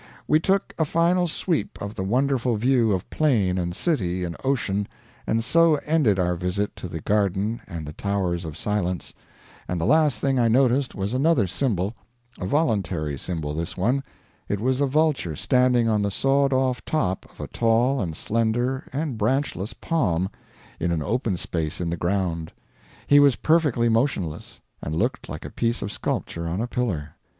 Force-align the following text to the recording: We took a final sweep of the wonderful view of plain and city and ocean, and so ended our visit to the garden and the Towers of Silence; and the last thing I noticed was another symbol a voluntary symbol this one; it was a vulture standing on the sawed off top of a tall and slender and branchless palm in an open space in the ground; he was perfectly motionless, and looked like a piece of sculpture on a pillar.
We 0.27 0.39
took 0.39 0.73
a 0.79 0.83
final 0.83 1.27
sweep 1.27 1.79
of 1.79 1.93
the 1.93 2.01
wonderful 2.03 2.55
view 2.55 2.91
of 2.91 3.07
plain 3.11 3.59
and 3.59 3.75
city 3.75 4.23
and 4.23 4.35
ocean, 4.43 4.87
and 5.27 5.43
so 5.43 5.75
ended 5.85 6.17
our 6.17 6.35
visit 6.35 6.75
to 6.77 6.87
the 6.87 7.01
garden 7.01 7.61
and 7.67 7.85
the 7.85 7.93
Towers 7.93 8.43
of 8.43 8.57
Silence; 8.57 9.13
and 9.67 9.79
the 9.79 9.85
last 9.85 10.19
thing 10.19 10.39
I 10.39 10.47
noticed 10.47 10.95
was 10.95 11.13
another 11.13 11.45
symbol 11.45 11.93
a 12.39 12.47
voluntary 12.47 13.15
symbol 13.15 13.53
this 13.53 13.77
one; 13.77 14.01
it 14.49 14.59
was 14.59 14.81
a 14.81 14.87
vulture 14.87 15.35
standing 15.35 15.87
on 15.87 16.01
the 16.01 16.09
sawed 16.09 16.51
off 16.51 16.83
top 16.83 17.31
of 17.31 17.39
a 17.39 17.45
tall 17.45 18.01
and 18.01 18.17
slender 18.17 18.85
and 18.91 19.19
branchless 19.19 19.73
palm 19.73 20.29
in 20.79 20.91
an 20.91 21.03
open 21.03 21.37
space 21.37 21.79
in 21.79 21.91
the 21.91 21.95
ground; 21.95 22.51
he 23.05 23.19
was 23.19 23.35
perfectly 23.35 23.87
motionless, 23.87 24.61
and 24.81 24.95
looked 24.95 25.29
like 25.29 25.45
a 25.45 25.51
piece 25.51 25.83
of 25.83 25.91
sculpture 25.91 26.47
on 26.47 26.59
a 26.59 26.65
pillar. 26.65 27.09